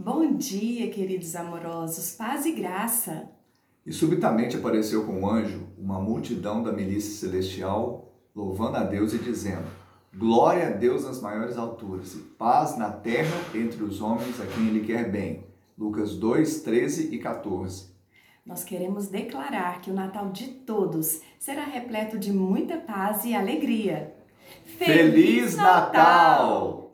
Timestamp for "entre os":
13.52-14.00